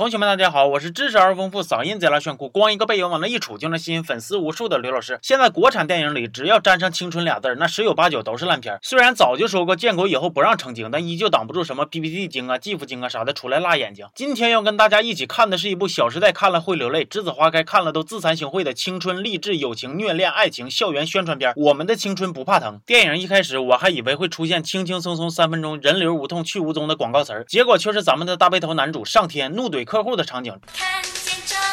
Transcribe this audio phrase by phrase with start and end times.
[0.00, 5.18] 同学们，大家好，我是知识而丰富、嗓音贼拉炫酷、光一个背影往那一杵就能吸引粉丝无数的刘老师。
[5.20, 8.78] 现在国产电影里，只要沾上“青春”俩字儿，那十有八九都是烂片。
[8.80, 14.06] 虽然早就说过建国以后不让成精，但依旧挡不住什么 PPT 精啊、GIF 精啊啥的出来辣眼睛。
[14.14, 22.76] 今天要跟大家一起看的是一部《小时代》看了会流泪，《栀子花开》看了都自惭形秽的青春励志友情虐恋爱情校园宣传片《我们的青春不怕疼》。
[22.86, 30.56] 电影一开始我还以为会出现轻轻松松三分钟人流无痛去无踪的广告词儿，结果却是咱们的大背头男主上天怒怼客户的场景。
[30.72, 31.66] 看见蟑螂，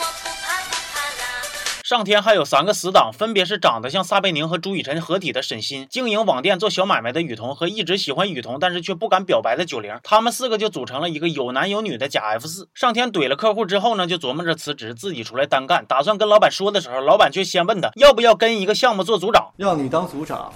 [0.00, 1.80] 我不怕不怕啦。
[1.82, 12.68] 上天还有三个死党，分别是长得像撒贝宁和朱雨辰合体的沈鑫，经营网店做小买卖的雨桐和一直喜欢雨桐但是却不敢表白的九零，他们四个就组成了一个有男有女的假 F 四。
[12.74, 20.52] 上天怼了客户之后呢，就琢磨着辞职，自己出来单干，打算跟老板说的时候，老板却先问他要不要跟一个项目做组长，让你当组长，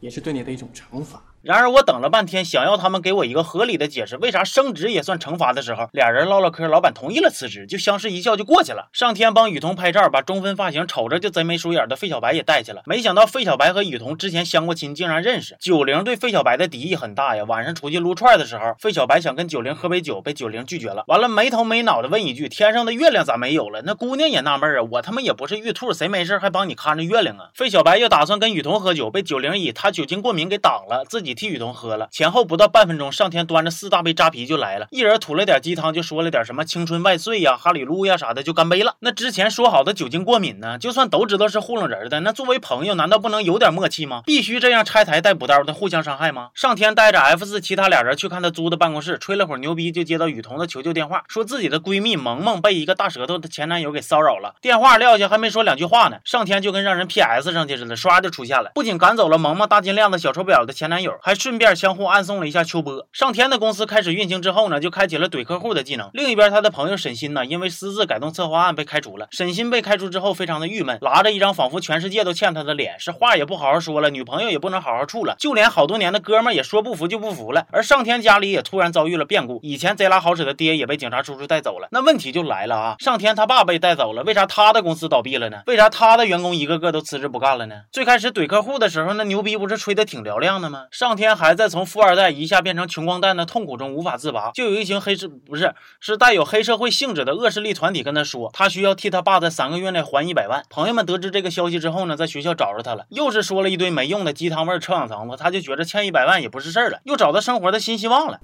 [0.00, 1.22] 也是对你的一种惩罚。
[1.44, 8.88] 然而我等了半天，想要他们给我一个合理的解释，为啥升职也算惩罚的时候，俩人唠唠嗑，老板同意了辞职，就相视一笑就过去了。
[8.94, 12.80] 上天帮雨桐拍照，把中分发型、瞅着就贼眉鼠眼的费小白也带去了。
[12.86, 15.54] 没想到费小白和雨桐之前相过亲，竟然认识。
[15.60, 17.44] 九零对费小白的敌意很大呀。
[17.44, 21.04] 晚上出去撸串的时候，费小白想跟九零喝杯酒，被九零拒绝了。
[21.08, 27.50] 完了没头没脑的问一句：“天上的月亮咋没有了？”那姑娘也纳闷啊，我他妈也不是玉兔，谁没事还帮你看着月亮啊？
[27.52, 32.08] 费小白又打算跟雨桐喝酒，被九零以他酒精过敏给挡了，自己替雨桐喝了。
[32.10, 38.94] 前后不到半分钟，上天端着四大杯扎啤就来了，一人吐了点鸡汤，就说了点什么青春万岁呀、哈里路呀啥的，就干杯了。
[39.00, 40.78] 那之前说好的酒精过敏呢？
[40.78, 44.22] 就算都知道是糊弄人的，那作为朋友，难道不能有点默契吗？
[44.24, 46.50] 必须这样拆台带补刀的互相伤害吗？
[46.54, 54.54] 上天带着 F 四其他俩人去看他租的办公室，吹了会儿牛逼，就接到雨桐的求救电话，说自己的闺蜜萌萌被一个大舌头的前男友给骚扰了。
[54.60, 62.04] 电话撂下还没说两句话呢，上天就跟让人 PS 上去似的，唰就出现了，不仅赶走了萌萌大金链子小手表的前男友，还顺便相互。
[62.04, 63.08] 暗送了一下秋波。
[63.14, 66.10] 上天的公司开始运行之后呢，就开启了怼客户的技能。
[66.12, 69.26] 另一边，他的朋友沈鑫呢，因为私自改动策划案被开除了。
[69.30, 77.66] 沈鑫被开除之后，非常的郁闷，拉着一张仿佛全世界都欠他的脸，是话也不好好说了，女朋友也不能好好处了，就连好多年的哥们也说不服就不服了。
[77.72, 81.88] 而上天家里也突然遭遇了变故，以前贼拉好使的爹也被警察叔叔带走了。
[81.90, 85.62] 那问题就来了啊，上天他爸被带走了，为啥他的公司倒闭了呢？
[85.66, 87.76] 为啥他的员工一个个都辞职不干了呢？
[87.90, 90.84] 最开始怼客户的时候，那牛逼不是吹的挺嘹亮的吗？
[90.90, 92.74] 上天还在从富二代一下变。
[92.74, 100.64] 成穷光蛋的痛苦中无法自拔，就有一群黑社不是是带有黑社会性质的恶势力团体跟他说，他需要替他爸在三个月内还一百万。
[100.68, 108.40] 朋友们得知这个消息之后呢，在学校找着他了，又是说了一堆没用的鸡汤味臭氧层子，他就觉着欠一百万也不是事儿了，又找到生活的新希望了。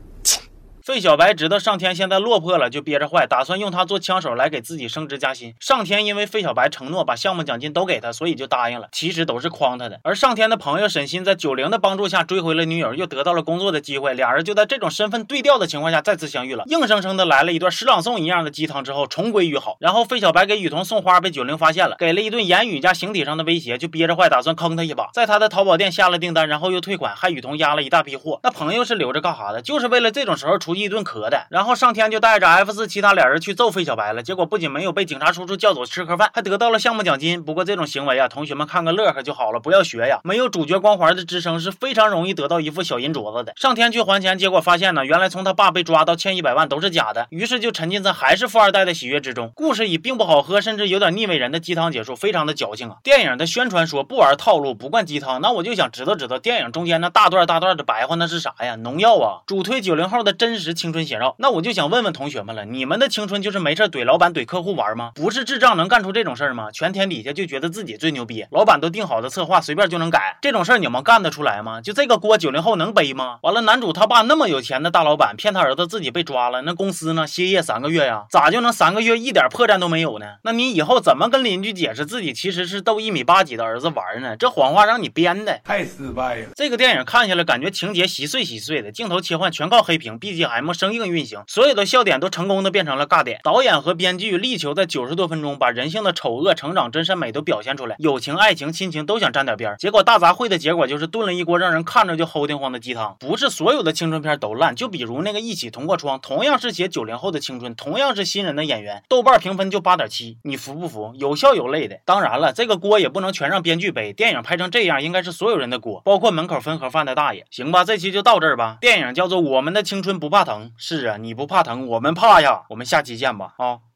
[0.82, 5.54] 费小白知道上天现在落魄了，就憋着坏，打算用他做枪手来给自己升职加薪。
[5.60, 8.88] 上天因为费小白承诺把项目奖金都给他，所以就答应了。
[8.90, 10.00] 其实都是诓他的。
[10.02, 14.14] 而上天的朋友沈鑫在九零的帮助下追回了女友，又得到了工作的机会。
[14.14, 19.76] 俩人就在这种身份对调的情况下再次相遇了，硬生生的来了一段诗朗诵一样的鸡汤之后重归于好。
[19.80, 28.40] 然后费小白给雨桐送花被九零发现了，给了一顿言语加形体上的威胁，就憋着坏打算坑他一把，在他的淘宝店下了订单，然后又退款，害雨桐压了一大批货。
[28.42, 29.60] 那朋友是留着干啥的？
[29.60, 31.46] 就是为了这种时候出去一顿咳的。
[31.50, 37.42] 然后上天就带着 F 四其他俩人去揍费小白了，结果不仅没有被警察叔叔叫走吃盒饭，还得到了项目奖金。
[37.42, 40.20] 不过这种行为啊，同学们看个乐呵就好了，不要学呀。
[40.24, 43.52] 没有主角光环的支撑是非常容易得到一副小银镯子的。
[43.56, 49.50] 上天去还钱，结果发现呢，原来从他爸被抓到欠一百万都是假的，于是就沉浸在还是富二代的喜悦之中。
[49.54, 52.96] 故事以并不好喝，甚至有点腻味人的鸡汤结束，非常的矫情啊。
[53.02, 58.76] 电影的宣传说不玩套路，不灌鸡汤，那我就想知道知道电影中间那大段大段的白话那是啥呀？
[58.76, 61.34] 农药啊，主推九零后的真实青春写照。
[61.38, 62.30] 那我就想问问同。
[62.30, 65.10] 学们了，你们的青春就是没事怼老板、怼客户玩吗？
[65.16, 66.70] 不是智障能干出这种事儿吗？
[66.70, 71.80] 全天底下就觉得自己最牛逼，老板都定好的策划随便就能改，这种事儿你们干得出来吗？
[71.80, 73.40] 就这个锅九零后能背吗？
[73.42, 77.26] 完了，男主他爸那么有钱的大老板，骗他儿子自己被抓了，那公司呢？
[77.26, 78.26] 歇业三个月呀？
[78.30, 80.36] 咋就能三个月一点破绽都没有呢？
[80.44, 84.36] 那你以后怎么跟邻居解释自己其实是逗一米八几的儿子玩呢？
[84.36, 86.50] 这谎话让你编的，太失败了。
[86.54, 90.16] 这个电影看下来感觉情节稀碎稀碎的，镜头切换全靠黑屏
[90.50, 92.20] M 生硬运行，所有的笑点。
[92.20, 103.16] 都成功的变成了尬点，导演和编剧力求在九十多分钟把人性的丑恶、成长、真善美都表现出来，友情、爱情、亲情都想沾点边，结果大杂烩的结果就是炖了一锅让人看着就齁得慌的鸡汤。
[103.18, 111.14] 不是所有的青春片都烂，就比如那个一起同过窗，同样是写九零后的青春，同样是新人的演员，豆瓣评分就八点七，你服不服？
[111.16, 112.00] 有笑有泪的。
[112.04, 117.46] 当然了，这个锅也不能全让编剧背，电影拍成这样应该是所有人的锅，包括门口分盒饭的大爷。
[117.50, 118.76] 行吧，这期就到这儿吧。
[118.80, 122.00] 电影叫做《我们的青春不怕怕疼》，是啊，你不怕疼，我。
[122.00, 123.89] 我们怕呀，我们下期见吧啊。